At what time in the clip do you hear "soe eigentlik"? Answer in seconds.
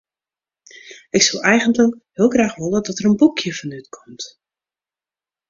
1.21-1.95